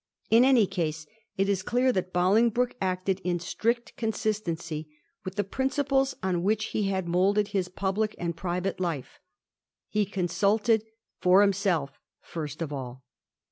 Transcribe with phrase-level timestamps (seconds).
[0.31, 1.05] In any case,
[1.37, 4.89] it is clear that Bolingbroke acted in strict consistency
[5.23, 9.19] with the principles on which he had moulded his public and private life:
[9.89, 10.83] he consulted
[11.19, 13.03] for himself first of all.